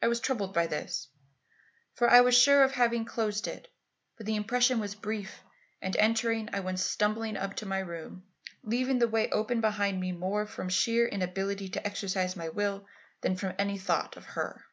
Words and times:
I 0.00 0.08
was 0.08 0.18
troubled 0.20 0.54
by 0.54 0.66
this, 0.66 1.08
for 1.92 2.08
I 2.08 2.22
was 2.22 2.34
sure 2.34 2.62
of 2.64 2.72
having 2.72 3.04
closed 3.04 3.46
it. 3.46 3.68
But 4.16 4.24
the 4.24 4.34
impression 4.36 4.80
was 4.80 4.94
brief, 4.94 5.42
and 5.82 5.94
entering, 5.98 6.48
I 6.54 6.60
went 6.60 6.80
stumbling 6.80 7.36
up 7.36 7.54
to 7.56 7.66
my 7.66 7.80
room, 7.80 8.24
leaving 8.62 8.98
the 8.98 9.08
way 9.08 9.28
open 9.28 9.60
behind 9.60 10.00
me 10.00 10.10
more 10.10 10.46
from 10.46 10.70
sheer 10.70 11.06
inability 11.06 11.68
to 11.68 11.84
exercise 11.86 12.34
my 12.34 12.48
will 12.48 12.86
than 13.20 13.36
from 13.36 13.52
any 13.58 13.76
thought 13.76 14.16
of 14.16 14.24
her. 14.24 14.64